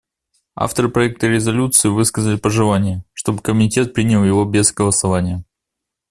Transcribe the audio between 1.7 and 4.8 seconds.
высказали пожелание, чтобы Комитет принял его без